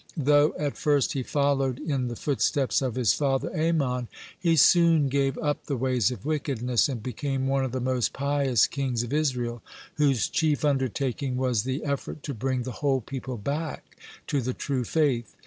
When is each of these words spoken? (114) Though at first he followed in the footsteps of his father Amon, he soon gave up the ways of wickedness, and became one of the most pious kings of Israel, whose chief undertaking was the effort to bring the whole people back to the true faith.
(114) 0.15 0.25
Though 0.59 0.65
at 0.65 0.77
first 0.79 1.13
he 1.13 1.21
followed 1.21 1.77
in 1.77 2.07
the 2.07 2.15
footsteps 2.15 2.81
of 2.81 2.95
his 2.95 3.13
father 3.13 3.55
Amon, 3.55 4.07
he 4.39 4.55
soon 4.55 5.09
gave 5.09 5.37
up 5.37 5.67
the 5.67 5.77
ways 5.77 6.09
of 6.09 6.25
wickedness, 6.25 6.89
and 6.89 7.03
became 7.03 7.45
one 7.45 7.63
of 7.63 7.71
the 7.71 7.79
most 7.79 8.11
pious 8.11 8.65
kings 8.65 9.03
of 9.03 9.13
Israel, 9.13 9.61
whose 9.97 10.27
chief 10.27 10.65
undertaking 10.65 11.37
was 11.37 11.65
the 11.65 11.83
effort 11.83 12.23
to 12.23 12.33
bring 12.33 12.63
the 12.63 12.71
whole 12.81 13.01
people 13.01 13.37
back 13.37 13.95
to 14.25 14.41
the 14.41 14.55
true 14.55 14.83
faith. 14.83 15.35